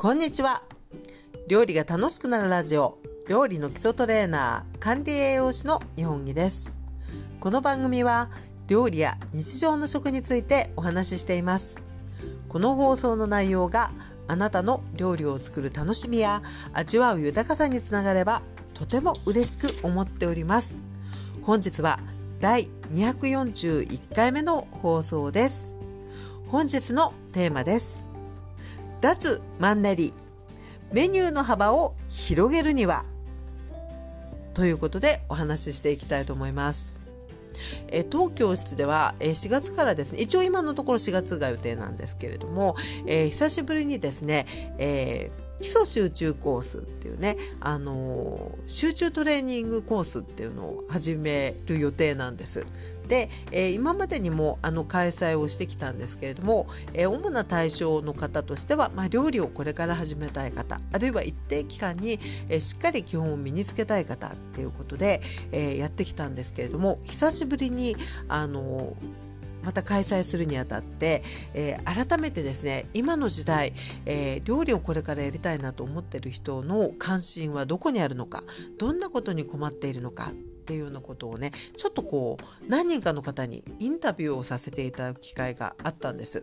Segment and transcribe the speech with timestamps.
[0.00, 0.62] こんにちは。
[1.48, 2.98] 料理が楽しくなるラジオ
[3.28, 6.78] 料理の基礎トレーナー管理栄養士の日本木です。
[7.40, 8.30] この番組は
[8.68, 11.82] 料理や日常の食についてお話ししています。
[12.48, 13.90] この放送の内容が
[14.28, 16.42] あなたの料理を作る楽しみや
[16.72, 18.42] 味わう豊かさにつながれば
[18.74, 20.84] とても嬉しく思っております。
[21.42, 21.98] 本日は
[22.38, 25.74] 第241回目の放送です。
[26.46, 28.07] 本日のテーマです。
[29.00, 30.12] 脱マンネリ。
[30.92, 33.04] メニューの幅を広げるには。
[34.54, 37.00] ということでお話ししていきたいと思います。
[37.88, 42.76] え当教室では、え4月からですね一応今のところ4月が予定なんですけれども、
[43.06, 44.46] えー、久しぶりにですね、
[44.78, 52.66] えー基礎集中コースっていうね、あの、集中トレーニングコースっていうのを始める予定なんです。
[53.08, 67.96] で、えー、今までにもあの開催をしてきたんですけれども、えー、主な対象の方としては、まあ、料理をこれから始めたい方あるいは一定期間に、えー、しっかり基本を身につけたい方っていうことで、えやってきたんですけれども久しぶりに
[68.28, 68.94] あの
[69.68, 73.74] また開催するにあたって、えー、改めてですね今の時代、
[74.06, 78.42] えー、料理をこれからやりたいなと思ってる人の関心はどこにあるのか
[78.78, 80.32] どんなことに困っているのか
[80.68, 86.42] っていうようなことをねちょっとこう何人かの方にインタビューをさせていただく機会があったんです。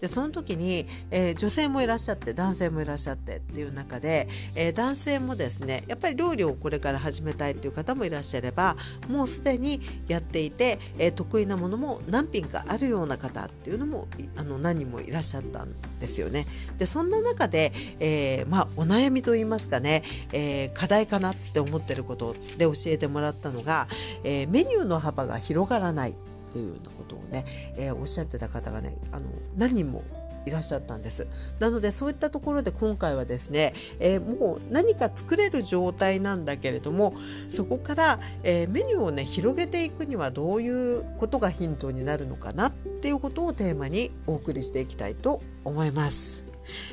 [0.00, 8.76] でその時に、えー、女性もいらっしゃって男性もいらっしゃってっていう中で、えー、男性もですねやっぱり料理をこれから始めたいっていう方もいらっしゃれば
[9.08, 16.46] もうすでにやっていて、えー、得意なものも何品かあるような方っていうのもあの何人もいらっしゃったんですよね。
[16.78, 23.88] でそんな中で、えまあ、お悩みといいますかね、え課題かなって思ってることで教えてもらったののが、
[24.24, 26.14] えー、メニューの幅が広がらないっ
[26.52, 27.44] ていうようなことをね、
[27.76, 30.02] えー、おっしゃってた方がねあの何人も
[30.46, 31.26] いらっしゃったんです。
[31.58, 37.14] なのでそういったところで今回はですね、えー、もう何か作れる状態なんだけれども
[37.48, 46.44] そこから、えー、メニューをね広げていくにはどういうことがヒントになるのかなっていうことをテーマにお送りしていきたいと思います、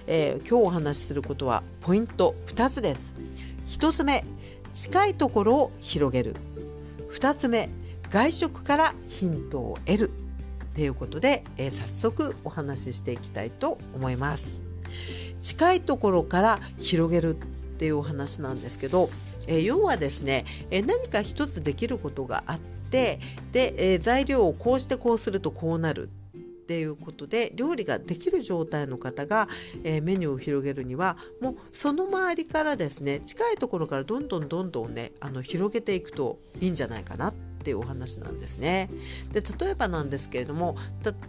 [0.08, 3.16] えー、今日お話しすることはポイント2つです。
[3.68, 4.26] 1つ目
[4.74, 6.36] 近いところを広げる。
[7.18, 7.68] 2つ目
[8.12, 10.12] 外食からヒントを得る。
[10.76, 14.62] ということで、えー、早速お話ししていきたいと思います。
[15.42, 17.40] 近いところから広げるっ
[17.80, 19.10] ていうお話なんですけど、
[19.48, 23.20] えー、要はですね、えー、何か一つできることがあって
[23.52, 26.12] で、え材料をこうしてこうするとこうなる。
[26.68, 29.48] っていうことで料理ができる状態の方が、
[29.86, 38.90] えー、メニューを広げるにはもうその周りからですね近いところからどんどんどんどんねあの広げていくといいんじゃないかなっていうお話なんですね。
[39.32, 40.76] で例えばなんですけれども、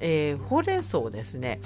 [0.00, 1.60] えー、ほうれん草をですね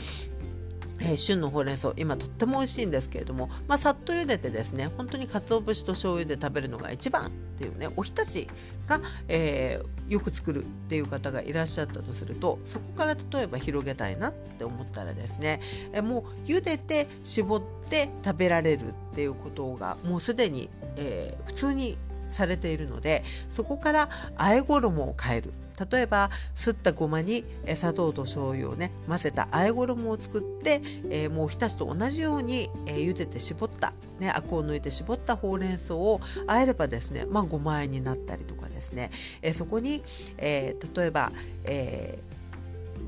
[1.03, 8.49] えー、旬のほうれん草今とっても美味しいんですけれども、まあ、さっと茹でてですね本当に鰹節と醤油で食べるのが一番っていうねおひたち
[8.87, 15.61] が、えー、よく作るっていう方がいらっしゃったとするとそこから例えば広げたいなって思ったらですね、
[15.93, 21.99] えー、もう茹でて絞って食べられるっていうことがもうすでに、え、普通に
[22.29, 24.09] されているのでそこから
[24.39, 25.53] 和え衣を変える。
[25.91, 27.44] 例えばすったごまに
[27.75, 39.10] 砂糖と醤油をね混ぜたあえ衣を作って、えー、もうひたしと同じように、えー、茹でて絞った、ね、アクを抜いて絞ったほうれん草をあえればですね、まあ、ごまあえになったりとかですね、
[39.43, 40.03] えー、そこに、
[40.38, 41.32] えー、例えば、
[41.65, 42.19] え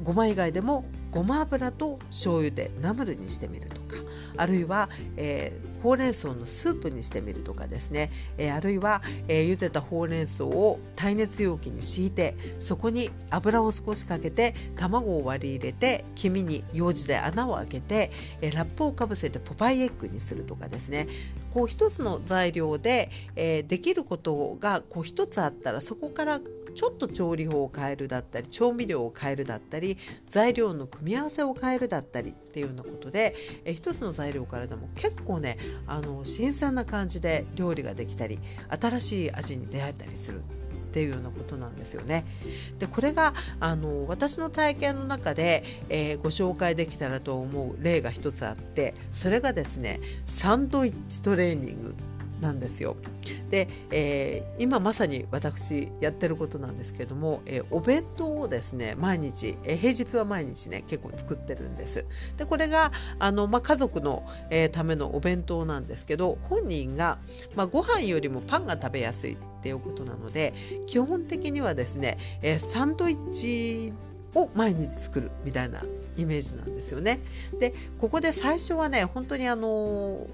[0.01, 3.95] ー、ごま以外でもごま油と醤油でナムルにしてみるとか
[4.37, 18.11] あるいは、えー、ほうれん草のスープにしてみるとかですね、えー、あるいは、えー、茹でたほうれん草を耐熱容器に敷いてそこに油を少しかけて卵を割り入れて黄身にようじで穴を開けて、
[18.41, 21.07] え、ラップをかぶせてポパイエッグにするとかですね。
[21.53, 26.41] こう一つの材料で、え、できることがこう一つあったらそこから
[26.75, 29.97] ちょっと調理法を変えるだったり調味料を変えるだったり
[30.29, 33.35] 材料の組み合わせを変えるだったりっていうようなことで
[33.65, 38.39] え一つの材料からでも結構ねあの新鮮な感じで料理ができたり
[38.69, 42.25] 新しい味に出会えたりするっていうようなことなんですよね。
[42.79, 51.95] でこれがあの私の体験の中で、えー、ご紹介できたらと思う例が一つあってそれがですねサンドイッチトレーニング
[52.45, 52.97] なんですよ。
[53.51, 62.07] で、えー、今まさに私やってることなんですけども、えー、お弁当をですね毎日、えー、平日は毎日ね結構作ってるんです。
[62.37, 67.19] でこれがあの、ま、家族の、えためのお弁当なんですけど本人が、
[67.57, 70.53] まあ、ご飯よりもパンが食べやすいっていうことなので
[70.87, 73.93] 基本的にはですね、えサンドイッチ
[74.35, 75.83] を毎日作るみたいな
[76.17, 77.21] イメージなんですよね。
[77.59, 80.27] でここで最初はね本当にあの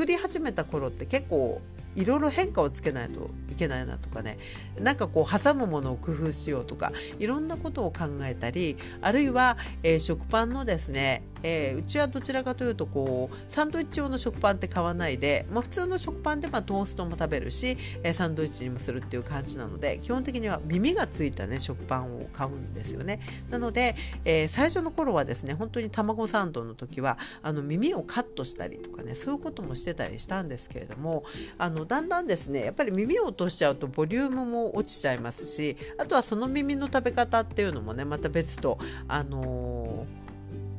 [0.00, 1.60] 作り始めた頃って結構
[1.96, 4.38] いろいろ変化をつけないといけないなとかね。
[4.80, 23.20] なんかこう挟むものを工夫しようとかいろんなことを考えたりあるいは、えー、食パンのですねえー、うちはどちらかというとこうサンドイッチ用の食パンって買わないで、まあ、普通の食パンでまあトーストも食べるし、えー、サンドイッチにもするっていう感じなので基本的には耳がついたね食パンを買うんですよね。
[23.50, 31.24] なので、えー、最初の頃はですね本当に卵サンドの時はあの耳をカットしたりとかねそういうこともしてたりしたんですけれども
[31.58, 38.78] あのだんだんですねやっぱり耳を落としちゃうとボリュームも落ちちゃいますしあとはその耳の食べ方っていうのもねまた別と
[39.08, 40.20] あのー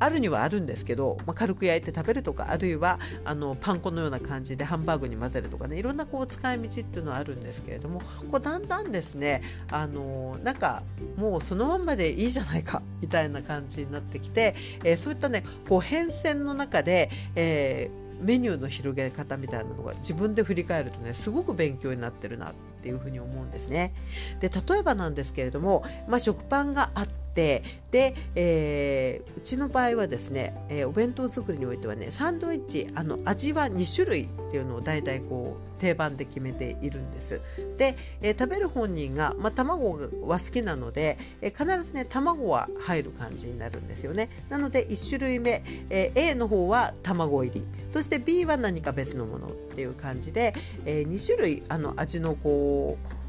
[0.02, 8.02] あるにはあるんですけど、まあ、軽く焼いて食べるとかあるいはあのパン粉のような感じでハンバーグに混ぜるとかねいろんなこう使い道っていうのはあるんですけれども
[8.32, 10.82] こうだんだんですねあのなんか
[11.18, 23.94] もうそのまんまでいいじゃないかみたいな感じになってきて、えー、そういったねこう変遷の中で、えー、メニューの広げ方みたいなのが自分で振り返るとねすごく勉強になってるなっていうふうに思うんですね。
[24.40, 37.42] で例えばなんですけれども、まあ、食パンがあってってで、えー、うちの場合はですね、えー、お弁当作りにおいてはねサンドイッチあの味は2種類っていうのを大体こう定番で決めているんです。
[37.78, 39.98] で、えー、食べる本人が、まあ、卵
[40.28, 44.30] は好きなので、え必ずね卵は入る感じになるんですよね。
[44.50, 50.54] なので1種類目、え A の方は卵入りそして B は何か別のものっていう感じで、
[50.86, 53.21] え2種類あの味のこう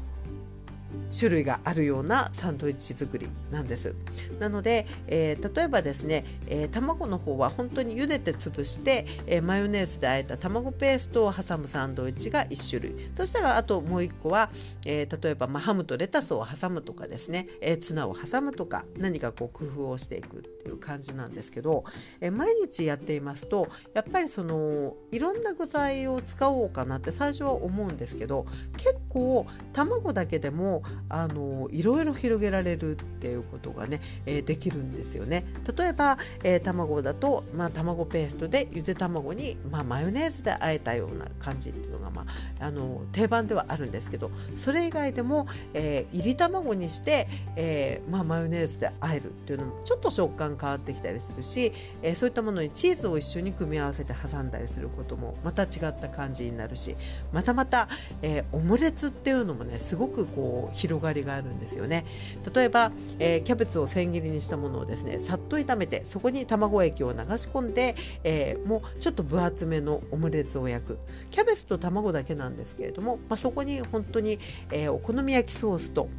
[1.17, 3.95] 種類があるようなサンドイッチ作りなんです。
[4.39, 12.95] なので、えー、例えばですね、えー、卵の方は本当に茹でて潰して、えー、マヨネーズであえた卵ペーストを挟むサンドイッチが1種類。
[13.15, 14.49] そしたらあともう1個は、
[14.85, 21.83] え例えば、まあ、ハムとレタスを挟むとかですね、えツナを挟むとか何かこう工夫をしていくっていう感じなんですけど、
[22.21, 28.45] え毎日やっていますとやっぱりそのいろんな具材を使おうかなって最初は思うんですけど
[28.77, 35.45] 結構卵だけでもあのいろいろ広げられるっていうことがね、えー、できるんですよね。
[35.77, 42.25] 例えば、えー、卵だと、まあ、卵ペーストでゆで卵に、まあ、マヨネーズで和えたような感じっていうのが、ま
[42.59, 51.71] あ、あの定番ではあるんですけどそれ以外でも、えー、入り卵にして、えーまあ、マヨネーズで和えるっていうのもちょっと食感変わってきたりするし、
[52.01, 56.95] えー、そういったものにチーズを一緒に組み合わせて挟んだりすることもまた違った感じになるし
[57.31, 57.87] またまた、
[58.21, 62.05] えー、オムレツっていうのもねすごくこう広がりがあるんですよね。
[62.53, 70.99] 例えば、えー、キャベツを千切りにしたものをですねさっと炒めてそこに卵液を流し込んで、えー、もうちょっと分厚めのオムレツを焼く。
[71.31, 74.39] キャベツと卵だけなんですけれども、まあ、そこに本当に、
[74.71, 76.09] えー、お好み焼きソースと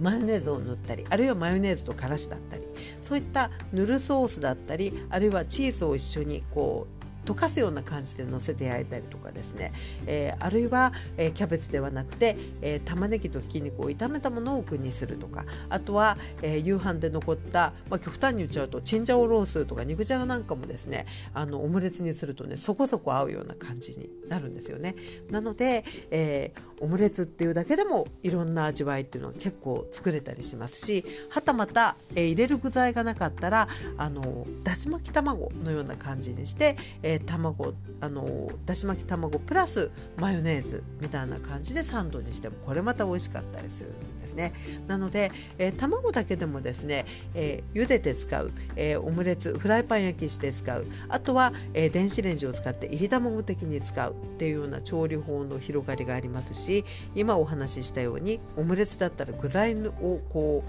[0.00, 2.62] マヨネーズを塗ったりあるいはマヨネーズとからしだったり
[3.00, 6.97] そういった塗るソースだったりあるいはチーズを一緒にこう
[7.28, 9.72] 溶かすような感じで乗せて焼いたりとかですね、
[10.06, 24.94] えー、あるいは、えー、キャベツではなくて、えー、玉ねぎとひき肉を炒めたものを具にするとかあとは、え夕飯で残った、まあ、極端に言っちゃうとチンジャオロースとか肉じゃがなんかもですねあのオムレツにするとねそこそこ合うような感じになるんですよね。
[25.30, 44.52] なので、えオムレツっていうだけでもいろんな味わいっていうのは結構作れたりしますしはたまた、え入れる具材がなかったらあのだし巻き卵のような感じにして、え卵あのだし巻き卵プラスマヨネーズみたいな感じでサンドにしてもこれまた美味しかったりするんですね。
[44.86, 56.67] なので、えー、卵だけでもですね、えー、茹でて使う、えー、オムレツフライパン焼きして使うあとは、えー、電子レンジを使って入り卵的に使うっていうような調理法の広がりがありますし
[57.14, 60.64] 今お話ししたようにオムレツだったら具材をこ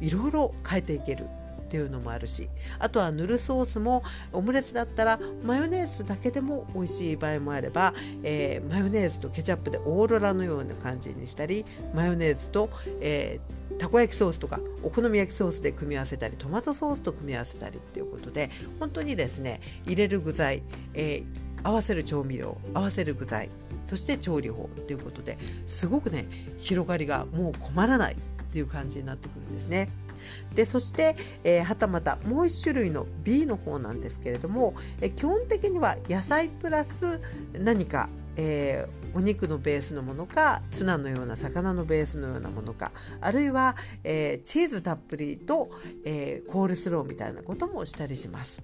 [0.00, 1.26] ういろいろ変えていける
[1.72, 12.68] っていうのもあるしあとは塗るソースもオムレツだったらマヨネーズだけでも美味しい場合もあれば、えー、マヨネーズとケチャップでオーロラのような感じにしたりマヨネーズと、
[13.00, 23.50] えー、たこ焼きソースとかお好み焼きソースで組み合わせたりトマトソースと組み合わせたりっていうことで本当にですね入れる具材、えー、合わせる調味料合わせる具材
[23.86, 26.26] そして調理法ということですごくね
[26.58, 28.16] 広がりがもう困らないっ
[28.52, 29.88] ていう感じになってくるんですね。
[30.54, 37.20] でそして、えー、はたまたもう1種類の B の方なんですけれども、えー、基本的には野菜プラス
[37.52, 45.70] 何か、えーお肉のベースのものかツナのような魚のベースのようなものかあるいは、え、チーズたっぷりと、
[46.04, 48.62] え、コールスローみたいなこともしたりします。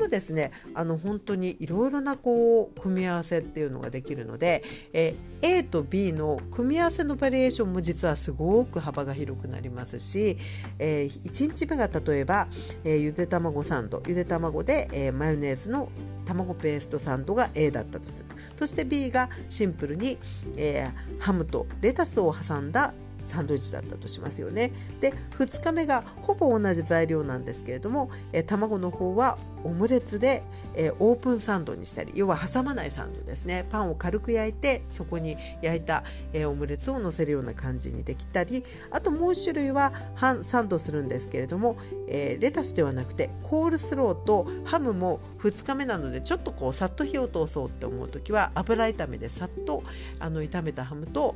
[0.00, 10.36] もですねあの本当にいろいろなこう組み合わせっていうのができるので、え、A と B の組み合わせのバリエーションも実はすごく幅が広くなりますし、
[10.78, 12.48] えー、1日目が例えば、
[12.84, 15.90] えー、ゆで卵サンドゆで卵で、えー、マヨネーズの
[16.26, 18.26] 卵ペーストサンドが A だったとする。
[18.56, 20.18] そして B がシンプルに、
[20.56, 22.92] え、ハムとレタスを挟んだ
[23.24, 24.72] サンドイッチだったとしますよね。
[25.00, 30.42] で2日目がほぼ同じ材料なんですけれども、え、卵の方はオムレツで、
[30.74, 41.76] え、オープンサンドにしたり要は挟まないサンドですねパンを軽く焼いてそこに焼いた、え、オムレツを乗せるような感じにできたりあともう1種類は半サンドするんですけれども、
[42.08, 49.82] えー、レタスではなくてコールスローとハムも2日目なのでちょっとこうさっと火を通そうって思う時は油炒めでさっと
[50.18, 51.34] あの炒めたハムと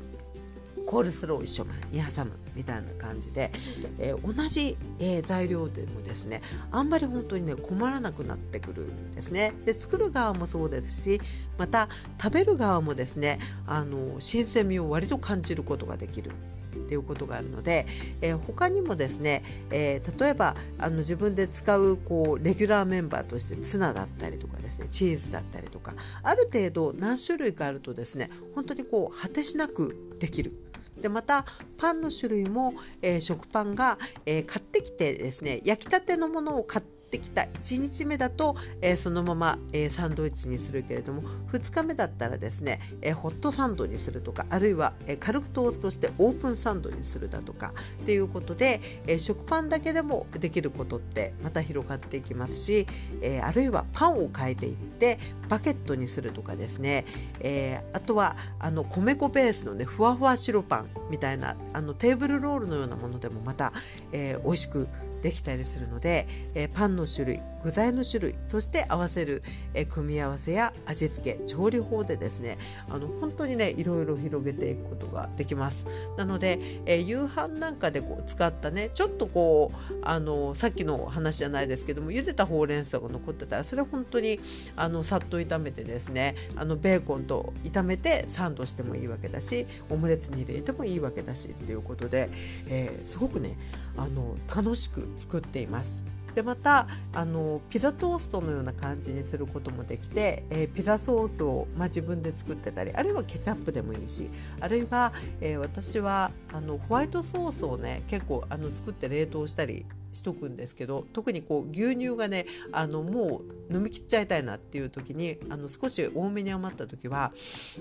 [0.86, 3.50] コールスロー一緒に挟むみたいな感じで、
[3.98, 9.52] えー、同じ、えー、材料でもですねあんまり本当にね困らなくなってくるんですね。
[9.64, 11.20] で作る側もそうですし
[11.58, 11.88] また
[12.22, 16.30] 食べる側もですねあの新鮮味を割と感じることができる
[16.74, 17.86] っていうことがあるので、
[18.20, 30.63] えー、他にもですね、えー、例えばあの自分で使うこうレギュラーメンバーとしてツナだったりとかですねチーズだったりとかある程度何種類かあるとですね本当にこう果てしなくできる。
[31.00, 31.44] でまた
[31.76, 37.42] パンの種類も、えー、食パンが、えー、買ってきてですね焼きたてのものを買ってってきた。
[37.42, 52.86] 1日目だと、えー、そのまま、えー、サンドイッチにするけれども2日目だったらですね、えー、ホットサンドにするとかあるいは、え軽くトーストしてオープンサンドにするだとかっていうことで、え食パンだけでもできることってまた広がっていきますし、
[53.20, 55.18] えあるいはパンを変えていって
[55.48, 57.04] バケットにするとかですね、
[57.40, 63.72] えあとはあの米粉ベースのねふわふわ白パンみたいなあのテーブルロールのようなものでもまた、
[64.12, 64.88] え美味しく
[65.24, 69.42] できたりするので、えパンの種類具材の種類そして合わせる、
[69.72, 72.58] え組み合わせや味付け調理法でですね
[72.90, 75.86] あの本当にねいろいろ広げていくことができます
[76.18, 84.38] なので、え夕飯なんかでこう使ったねちょっとこうあのさっきの話じゃないですけども茹でたほうれん草が残ってたらそれ本当に
[84.76, 92.28] あのさっと炒めてですねあのベーコンと炒めてサンドしてもいいわけだしオムレツに入れてもいいわけだしっていうことで、
[92.68, 93.56] えー、すごくね
[93.96, 96.23] あの楽しく作っています。
[96.34, 117.32] でまたあのピザトーストのような感じにすることもできて、えー、ピザソースを、まあ、自分で作ってたりあるいはケチャップでもいいしあるいは、えー、私はあのホワイトソースをね結構あの作って冷凍したりしとくんですけど特にこう牛乳がねあのもう飲み切っちゃいたいなっていう時にあの少し多めに余った時は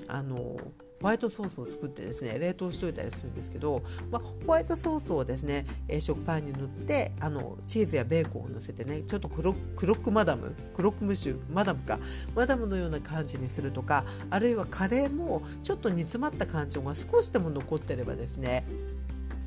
[0.07, 0.59] あの
[1.03, 11.99] ホワイトソースを作ってですね冷凍しといたりするんですけど、まあ、ホワイトソースをですね、え、食パンに塗ってあのチーズやベーコンを乗せてねちょっとクロクロックマダムクロックムシュマダムか
[12.33, 18.65] マダムのような感じにするとかあるいはカレーもちょっと煮詰まった感情が少しでも残ってればですね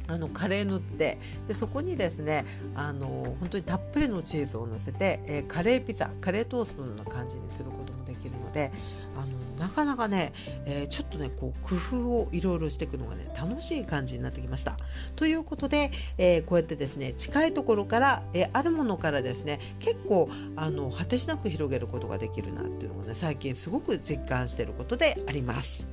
[0.08, 2.44] あのカレー塗ってでそこにですね
[2.75, 8.70] あの本当にたっぷりのチーズをのせて、えー、カレーピザカレートーストのような感じにすることもできるので
[9.16, 9.26] あの
[9.58, 10.32] なかなかね、
[10.64, 14.76] えー、ちょっとねこう工夫をいろいろしていくのがね楽しい感じになってきました。
[15.16, 25.86] ということで、えー、こうやってですね近いところから、えー、あるものからですね結構あの果てしなく広げることができるなっていうのがね最近すごく実感していることであります。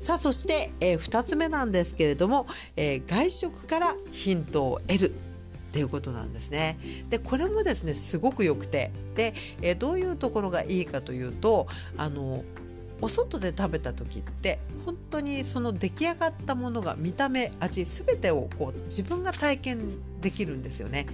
[0.00, 5.14] さあそして、えー、2つ目なんですけれども、えー、外食からヒントを得る
[5.74, 6.78] っていうことなんですね。
[7.10, 11.66] でこれもですねすごく良くてで、えー、どういうところがいいかというと
[11.96, 12.44] あの
[13.04, 21.06] お外で食べた時って本当にその出来上がったものが見た目味全てをこう自分が体験できるんですよね。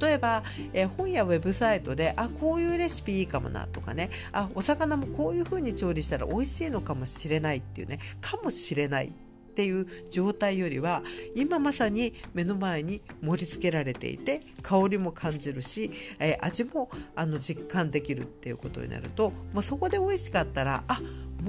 [0.00, 4.10] 例えば、え、本やウェブサイトであこういうレシピいいかもなとかね。
[4.32, 8.00] あお魚もこういう風に調理したら美味しいのかもしれないっていうね。
[8.20, 9.10] かもしれないっ
[9.56, 11.02] ていう状態よりは
[11.34, 21.00] 今まさに目の前に盛り付けられていて香りも感じるし、えー、味もあの実感できるっていうことになると、まあ、そこで美味しかったらあ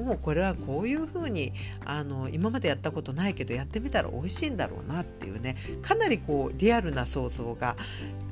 [0.03, 1.51] もうこれはこういうふうに
[1.85, 7.75] あの今までやったことないけどやってみたら美味しいんだろうなっていうねかなりこうリアルな想像が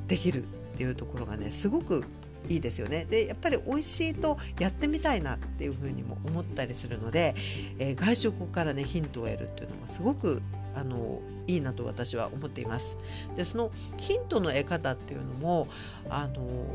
[0.06, 0.46] できるっ
[0.76, 2.04] ていうところがねすごく
[2.48, 7.34] いいですよねでやっぱり美味しいとやってみたいなっていうふうにも思ったりするので、
[7.78, 10.42] えー、外食からねヒントを得るっていうのがすごく
[10.74, 12.98] あのいいなと私は思っています。
[13.34, 15.68] でそのヒントの得方っていうのも
[16.10, 16.66] あの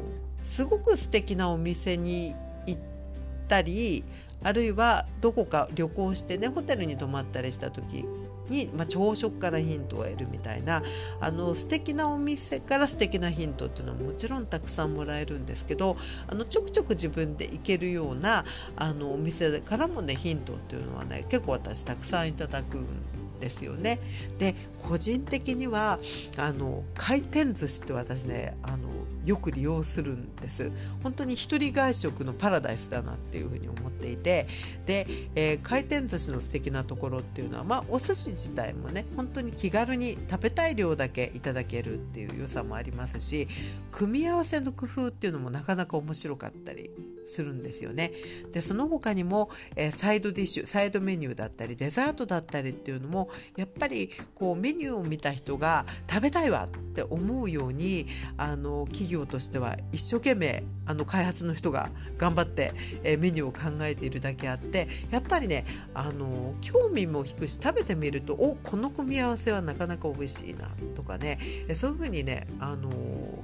[0.42, 2.34] すごく素敵なお店に
[2.66, 2.82] 行っ
[3.48, 4.04] たり
[4.44, 8.06] あるいはどこか旅行してねホテルに泊まったりした時
[8.50, 10.84] に、まあ、朝食からヒントを得るみたいな
[11.20, 18.46] あの素敵なお店から素敵なヒントっていうのはもちろんたくさんもらえるんですけどあのちょくちょく自分で行けるような
[18.76, 22.86] あのお店からもねヒントっていうのはね結構私たくさんいただくん
[23.42, 24.00] ですよね。
[24.40, 26.00] で個人的には
[26.38, 30.72] あの回転寿司って私ねあのよく利用するんです
[31.04, 34.48] 本当に一人外食のパラダイスだなっていうふうに思っていて
[34.86, 35.06] で、
[35.36, 43.48] えー、回転寿司の素敵なところっていうのは、まあ、お寿司自体もね本当に気軽に食べたい量だけいただけるっていう良さもありますし
[43.92, 46.90] 組み合わせの工夫っていうのもなかなか面白かったり
[47.26, 48.12] するんですよね。
[48.52, 58.06] でその他にも、えー、サイドディッシュサイドメニューだったりデザートだったりっていうのもやっぱりこうメニューを見た人が食べたいわって思うように
[58.38, 62.74] あの企業としては一生懸命あの開発の人が頑張って、
[63.04, 71.40] え、メニューを考えているだけあってやっぱりねあの興味も引くし食べてみるとおこの組み合わせはなかなか美味しいなとかね
[71.74, 72.90] そういうふうにねあの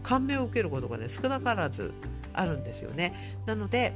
[0.04, 1.94] 感銘を受けることがね少なからず
[2.34, 3.14] あるんですよね。
[3.46, 3.94] なので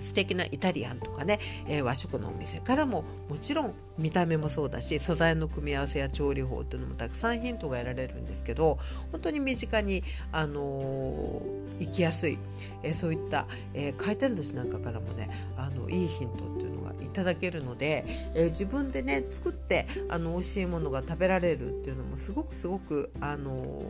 [0.00, 8.78] 素敵なイタリアンとかね、えー、和食のお店からももちろん見た目もそうだし素材の組み合わせや調理法っていうのもたくさんヒントが得られるんですけど
[9.12, 12.38] 本当に身近に、あのー、行きやすい、
[12.82, 23.82] えー、そういった、えー、回転寿司なんかからもねあのいいヒントっていうのがいただけるので、え自分でね作ってあの美味しいものが食べられるっていうのもすごくすごく、あの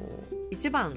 [0.51, 0.93] 一番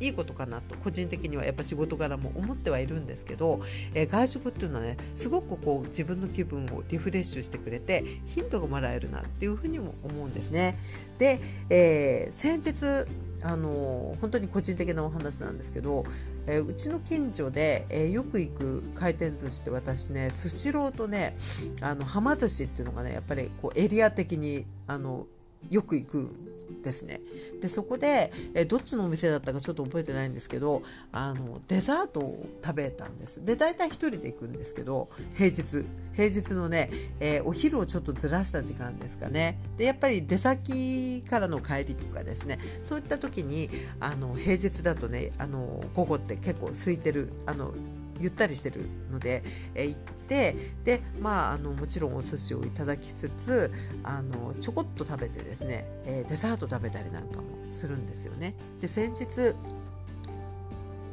[0.00, 3.60] いいことかなと個人的にはやっぱ仕事柄も思ってはいるんですけど、
[3.94, 10.76] えー、外食っていうのはねすごくこう自分の気分をリフレッシュしてくれてヒントがもらえるなっていうふうにも思うんですね。
[11.18, 13.08] で、えー、先日
[13.42, 16.04] あの本当に個人的なお話なんですけど、
[16.46, 21.36] えー、うちの近所で、えー、よく行く回転寿司って私ねスシローとね
[21.82, 25.26] あのはま寿司っていうのがねやっぱりこうエリア的にあの
[25.70, 26.34] よく行く
[26.84, 27.20] ですね。
[27.60, 33.44] でそこでえどっちのお店だったかちょっと覚えてないんですけどあのデザートを食べたんです。
[33.44, 35.84] で大体1人で行くんですけど平日。
[36.14, 39.58] 平日のね、えー、お昼をちょっとずらした時間ですかね。
[39.76, 42.58] でやっぱり出先からの帰りとかですね。
[42.84, 47.74] そういった時にあの平日だとねあの午後って結構空いてるあの
[48.20, 49.42] ゆったりしてるので、
[49.74, 53.72] え行ってでまああのもちろんお寿司をいただきつつ
[54.02, 58.54] あのちょこっと食べてですね、えデザート食べたりなんかもするんですよね。
[58.80, 59.54] で先日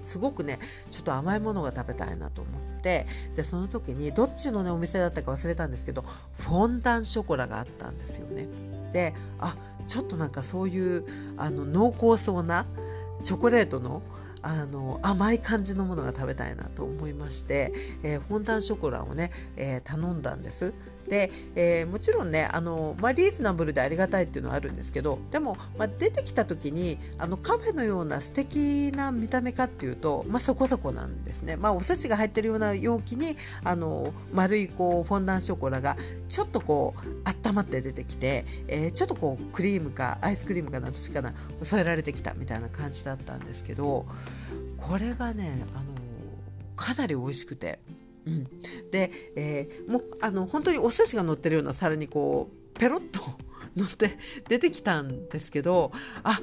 [0.02, 0.60] すごくね
[0.90, 6.04] ちょっと甘いものが食べたいなと思ってでその時にどっちの、ね、お店だったか忘れたんですけど
[6.40, 8.48] フォンダンショコラがあったんですよね。
[8.92, 9.56] であ
[9.88, 11.06] ちょっとなんかそういう
[11.38, 12.66] あの濃厚そうな
[13.24, 14.02] チョコレートの
[14.44, 17.74] あの甘い感じのものが食べたいなと思いまして、
[18.04, 20.74] えー、フォンダンショコラをね、えー、頼んだんです。
[21.12, 35.98] で、えー、もちろんねあの、まあ、リーズナブルでありがたいっていうのはあるんですけどでも、まあ、出てきた時にあのカフェのような素敵な見た目かっていうと、まあ、そこそこなんですね、まあ、お寿司が入ってるような容器にあの丸いこうフォンダンショコラが
[36.30, 44.06] ちょっとこう温まって出てきて、えー、ちょっとこうクリームかアイスクリームかなどっちかな添えられてきたみたいな感じだったんですけど
[44.78, 45.84] これがねあの
[46.78, 47.80] かなり美味しくて。
[48.26, 48.48] うん、
[48.92, 53.20] で、えー、もうあの本当にお寿司が乗ってるような皿にこうペロッと
[53.76, 55.92] 乗って出てきたんですけど
[56.24, 56.40] あ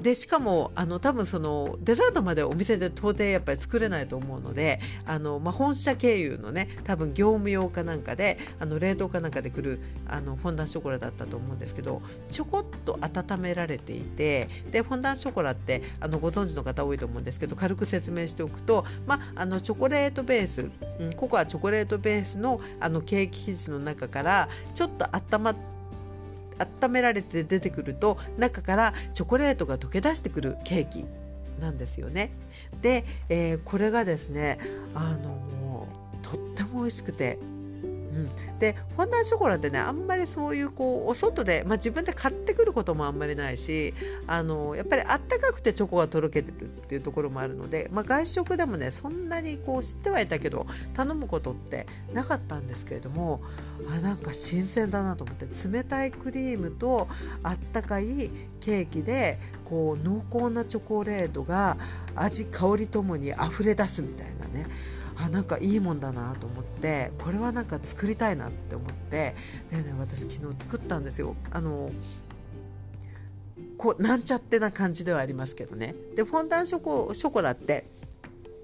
[0.00, 25.75] でしかもあの多分そのデザートまでお店で到底やっぱり作れないと思うのであの、まあ、本社経由のね多分業務用かなんかであの冷凍かなんかで来るあのフォンダンショコラだったと思うんですけどちょこっと温められていてでフォンダンショコラってあのご存知の方多いと思うんですけど軽く説明しておくと、まあ、あのチョコレートベース、うん、ココアチョコレートベースのあのケーキ生地の中からちょっと温まって
[26.58, 31.04] 温められて出てくると中からチョコレートが溶け出してくるケーキ
[31.60, 32.30] なんですよね。
[32.82, 34.58] で、えー、これがですね
[34.94, 35.88] あの
[36.22, 37.38] とっても美味しくて
[38.16, 43.92] うん、でフォンダンショコラってねあんまりそういうこうお外で、まあ、自分で買ってくることもあんまりないし
[44.26, 53.42] あのやっぱりあったかくてチョコがとろけてるっていうところもあるので、まあ、外食でもねそんなにこう知ってはいたけど頼むことってなかったんですけれども
[53.90, 57.08] あなんか新鮮だなと思って冷たいクリームと
[57.42, 61.76] あったかいケーキでこう濃厚なチョコレートが
[62.14, 64.66] 味香りともに溢れ出すみたいなね。
[65.18, 69.34] あなんかいいもんだなと思ってこれはなんか作りたいなって思って
[69.70, 71.36] でね私昨日作ったんですよ。
[71.50, 71.90] あの
[73.78, 75.94] こうなんちゃってな感じではありますけどね。
[76.14, 77.84] でフォンダンショコショコラって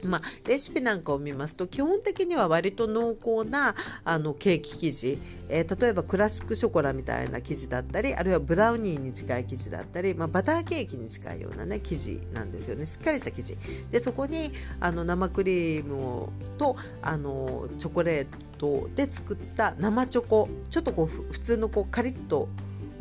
[0.08, 12.86] まあ、レシピなんかを見ますと基本的には割と濃厚なあのケーキ生地、えー、例えばクラシックショコラみたいな生地だったりあるいはブラウニーに近い生地だったり、まあ、バターケーキに近いような、ね、生地なんですよね。
[12.86, 13.56] しっかりした生地。
[13.90, 18.26] でそこにあの生クリームとあのチョコレー
[18.58, 20.48] トで作った生チョコ。
[20.70, 22.48] ちょっとこう普通のこうカリッと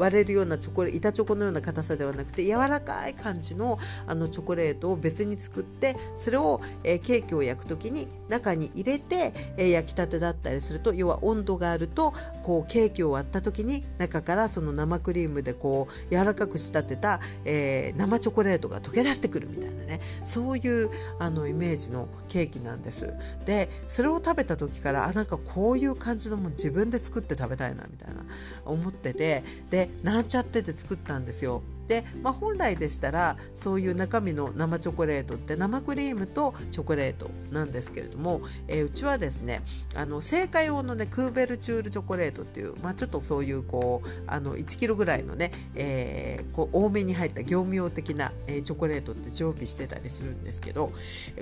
[0.01, 12.13] 割れるようなチョコレート板チョコのような硬さではなくて柔らかい感じのあのチョコレートを別に作ってそれを、えー、ケーキを焼く時に中に入れて、えー、焼きたてだったりすると要は温度があると
[12.43, 20.89] こうケーキを割った時に中からその生クリームでこう柔らかく仕立てた、えー、生チョコレートが溶け出してくるみたいなねそういう
[21.19, 23.13] あのイメージのケーキなんです。
[23.45, 28.23] でそれを食べた時からあなんかこういう感じのも自分で作って食べたいなみたいな
[28.65, 31.61] 思っててでなんちゃってで作ったんですよ。
[31.91, 39.61] で、まあ、本来でしたらそういう中身の生チョコレートって生クリームとチョコレートなんですけれども、えー、うちはですね
[39.97, 50.93] あの製菓用のねクーベルチュールチョコレートっていう、まあ、ちょっとそういうこうあの1キロぐらいのね、えー、こう多めに入った業務用的な、え、チョコレートって常備してたりするんですけど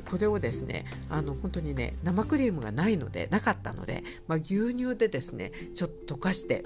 [0.10, 6.66] これをですねあの本当にね生クリームがないのでなかったので、まあ、牛乳でですねちょっと溶かして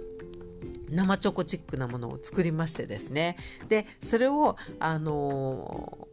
[0.93, 3.37] 生チョコチックなものを作りましてですね。
[3.67, 6.07] でそれをあの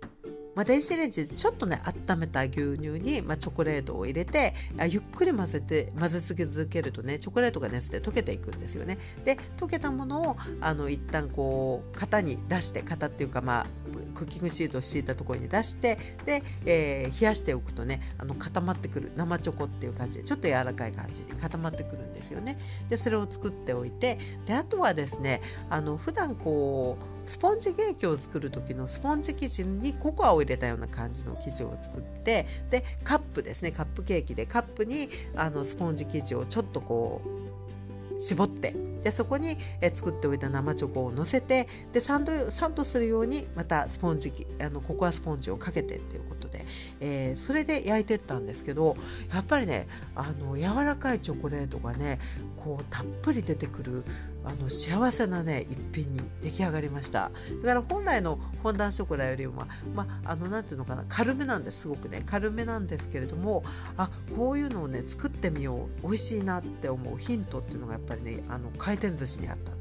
[0.60, 4.52] まあ、電子レンジでちょっとね温めた牛乳に、まあ、チョコレートを入れて
[4.90, 8.98] ゆっくり混ぜて混ぜ続けるとねチョコレートが熱で溶けていくんですよね。
[9.24, 13.66] で溶けたものをあの一旦こう型に出して型っていうかまあ
[14.14, 15.96] クッキングシートを敷いたところに出して
[16.26, 22.58] で、えー、冷やしておくとねあの固まってくる生チョコっていう感じでちょっと柔らかい感じで固まってくるんですよね。
[22.90, 33.72] でそれを作っておいてであとはですねあの普段こうスポンジケーキを作る時のスポンジ生地にココアを入れたような感じの生地を作ってでカップですね。
[33.72, 39.56] カップケーキでカップにあのスポンジ生地をちょっとこう絞ってでそこに
[39.94, 46.66] 作っておいた生チョコをのせてでサンドサンドするようにまたスポンジあのココアスポンジをかけてっていうことで、
[47.00, 48.96] えー、それで焼いてったんですけど
[49.32, 52.18] やっぱりねあの柔らかいチョコレートがね
[52.62, 54.04] こうたっぷり出てくる
[54.44, 57.30] あの幸せなね一品に出来上がりました。
[57.62, 62.22] だから本来のフォンダンショコラよりもまあのなんていうのかな軽めなんですすごくね。
[62.26, 63.64] 軽めなんですけれども
[63.96, 66.02] あこういうのをね作ってみよう。
[66.02, 69.72] 美味しいなって思うヒントっていうのがやっぱりねあの回転寿司にあった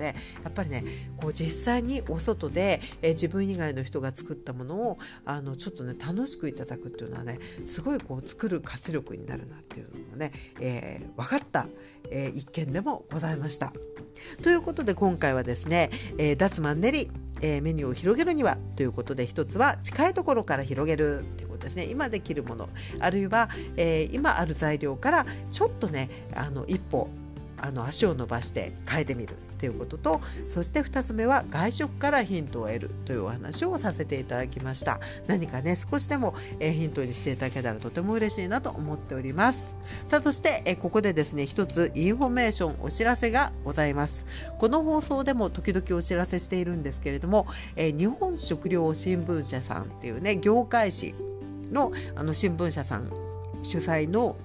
[0.00, 0.82] でやっぱりね
[1.18, 11.66] こう実際にお外で、え自分以外の人が作ったものをあのちょっとね楽しくいただくっていうのはねすごいこう作る活力になるなっていうのがね、えー、分かった、
[12.10, 13.72] えー、一件でもございました。
[14.42, 17.10] ということで今回はですね、えー、ダスマンネリ、
[17.42, 22.68] えー、メニューを広げるにはということで一つは近いところから広げるということですね今できるもの
[23.00, 27.10] あるいは、えー、今ある材料からちょっとねあの一歩
[27.62, 35.00] あの足を伸ばして変えてみるということとそして2つ目は外食からヒントを得るというお話をさせていただきました。
[35.26, 39.76] 何かね少しでも、えヒントにしていただけたらとても嬉しいなと思っております。
[40.06, 44.24] さあそして、えここでですね一つインフォメーションお知らせがございます。
[44.58, 47.46] この放送でも時々お知らせしているんですけれども、
[47.76, 51.14] え日本食糧新聞社さんっていうね業界誌
[51.70, 53.10] のあの新聞社さん
[53.62, 54.36] 主催の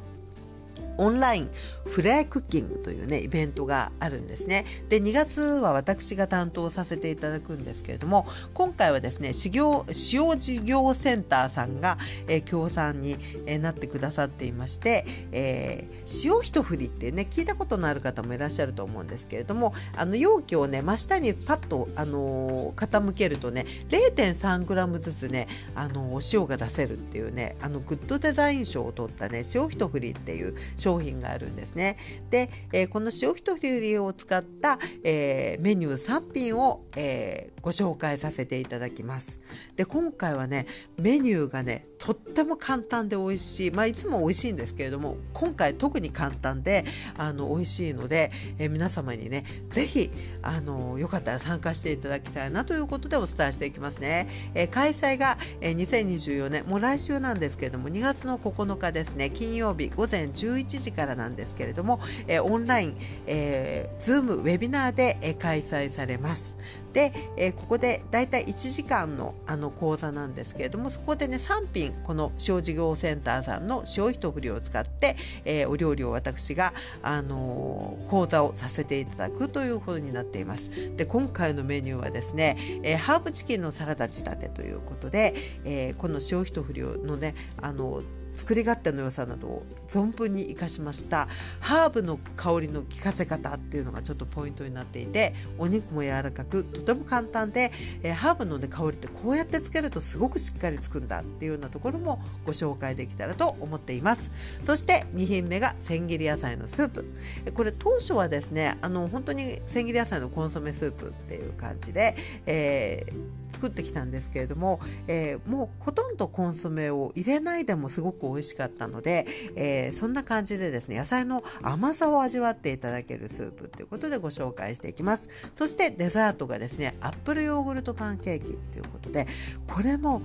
[0.97, 1.49] オンライン
[1.85, 4.65] フレアクッキングというねイベントがあるんですね。
[4.89, 31.97] で2月は私が担当させていただくんですけれども今回はですね使用使用事業センターさんが、えー、協賛に、えー、なってくださっていまして、えー、塩一振りってね聞いたことのある方もいらっしゃると思うんですけれどもあの容器をね真下にパッと、あのー、傾けるとね 0.3g ずつね、あのお塩が出せるっていうねあのグッドデザイン賞を取ったね塩一振りっていう商品があるんですね。
[32.29, 39.41] で、えー、この塩一振りを使った、えー、メニュー3品を、えー、ご紹介させていただきます。
[39.75, 46.85] で今回はねメニューがねとっても簡単で美味しい、まあ、いつも美味しいんですけれども今回特に簡単で
[47.17, 50.11] あの美味しいので、え、皆様にねぜひ
[50.43, 54.27] あのよかったら参加していただきたいなということでお伝えしていきますね。
[54.53, 66.55] え、開催が、え、2024年もう来週なんですけれども2月の9日ですね金曜日午前11時からなんですけれども、え、オンライン、えー、ズームウェビナーで、開催されます。
[66.95, 80.95] で、えー、ここでだいたい1時間のあの講座なんですけれどもそこでね3品この塩事業センターさんの塩一振りを使って、えー、お料理を私が、あのー、講座をさせていただくということになっています。
[80.95, 88.03] で今回のメニューはですね、えー、ハーブチキンのサラダ仕立てということで、えー、この塩一振りのねあの
[88.35, 91.27] 作り勝手の良さなどを存分に生かしました。
[91.59, 97.71] ハーブの香りの効かせ方っていうのがちょっとポイントになっていてお肉も柔らかくとても簡単で、
[98.03, 104.31] え、ハーブの、ね、香りってこうやってつけるとすごくしっかりつくんだっていうようなところもご紹介できたらと思っています。
[104.63, 107.05] そして2品目が千切り野菜のスープ。
[107.53, 125.29] これ当初はですねあの本当に千切り野菜のコンソメスープっていう感じで、えー、作ってきたんですけれども、えー、もうほとんどコンソメを入れないでもすごく美味しかったので、えー、そんな感じでですね野菜の甘さを味わっていただけるスープということでご紹介していきます。
[125.55, 129.27] そしてデザートがですねアップルヨーグルトパンケーキということで
[129.67, 130.21] これも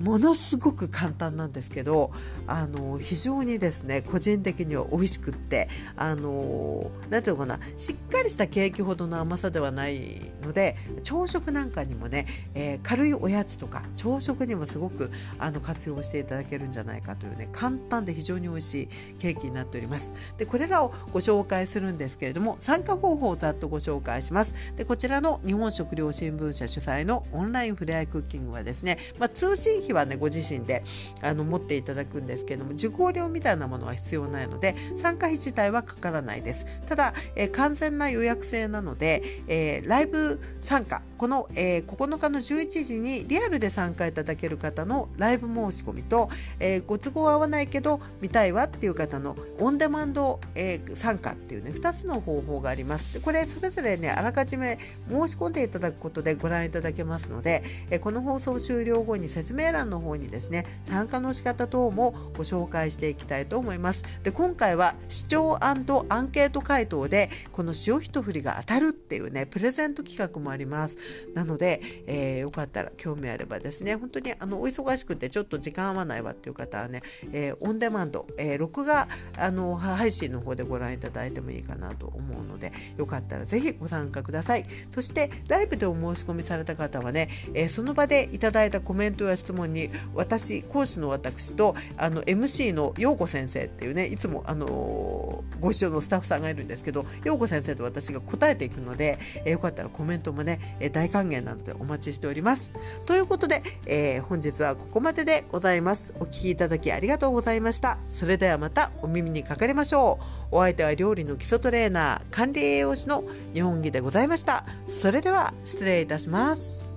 [0.00, 2.12] ものすごく簡単なんですけど
[2.48, 20.14] あの非常にですね個人的には美味しくってあのなんていうのかなしっかりしたケーキほどの甘さではないので朝食なんかにもね、えー、軽いおやつとか朝食にもすごくあの活用していただけるんじゃないかというね簡単で非常に美味しいケーキになっております。
[20.38, 24.54] でこれらをご紹介するんですけれども参加方法をざっとご紹介します。
[24.76, 30.82] でこちらの日本食料新聞社主催のオンラインフレアクッキングはですね、まあ、通信費はねご自身で
[31.22, 36.66] あの持っていただくんですですけれども受講料みたいなものは必要ないので参加費自体はかからないです。
[36.86, 53.12] ただ、えー、完全な予約制なので、えー、ライブ参加この、えー、9日の11時にリアルで参加いただける方のライブ申し込みと、えー、ご都合合わないけど見たいわっていう方のオンデマンド、えー、参加っていうね2つの方法があります。
[53.12, 54.78] でこれそれぞれねあらかじめ
[55.10, 64.04] 申し込んでいただくことでご覧いただけますので、えー、この放送終了後に説明欄の方にですね参加の仕方等もご紹介していきたいと思います。
[64.22, 70.96] で今回は視聴アンケート回答でこの塩一振りが当たるっていうねプレゼント企画もあります。
[71.34, 84.64] なので、えー、よかったら興味あればですね本当にあのお忙しくてちょっと時間合わないわっていう方はね、えー、オンデマンド、えー、録画あの配信の方でご覧いただいてもいいかなと思うのでよかったらぜひご参加ください。
[84.94, 102.72] そしてライブでお申し込みされた方はね、え、その場でいただいたコメントや質問に私講師の私とあの MC の陽子先生っていうねいつもあのご一緒のスタッフさんがいるんですけど陽子先生と私が答えていくので、えー、よかったらコメントもねえ大歓迎なのでお待ちしております。
[103.06, 106.14] ということで、えー、本日はここまででございます。
[106.20, 107.98] お聴きいただきありがとうございました。
[108.08, 110.18] それではまたお耳にかかりましょ
[110.52, 110.56] う。
[110.56, 114.64] お相手は料理の基礎トレーナー、管理栄養士の日本木でございました。
[114.88, 116.87] それでは失礼いたします。